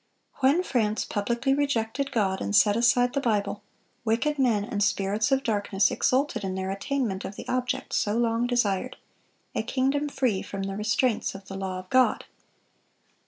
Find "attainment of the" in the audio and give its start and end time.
6.71-7.47